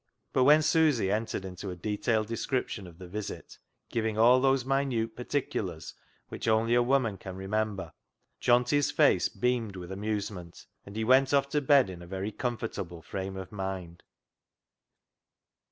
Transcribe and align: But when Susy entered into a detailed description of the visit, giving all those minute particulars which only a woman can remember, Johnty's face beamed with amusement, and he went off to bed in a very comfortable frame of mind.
But 0.33 0.45
when 0.45 0.63
Susy 0.63 1.11
entered 1.11 1.45
into 1.45 1.69
a 1.69 1.75
detailed 1.75 2.25
description 2.25 2.87
of 2.87 2.97
the 2.97 3.07
visit, 3.07 3.59
giving 3.91 4.17
all 4.17 4.41
those 4.41 4.65
minute 4.65 5.15
particulars 5.15 5.93
which 6.29 6.47
only 6.47 6.73
a 6.73 6.81
woman 6.81 7.19
can 7.19 7.35
remember, 7.35 7.93
Johnty's 8.41 8.89
face 8.89 9.29
beamed 9.29 9.75
with 9.75 9.91
amusement, 9.91 10.65
and 10.87 10.95
he 10.95 11.03
went 11.03 11.35
off 11.35 11.49
to 11.49 11.61
bed 11.61 11.87
in 11.87 12.01
a 12.01 12.07
very 12.07 12.31
comfortable 12.31 13.03
frame 13.03 13.37
of 13.37 13.51
mind. 13.51 14.01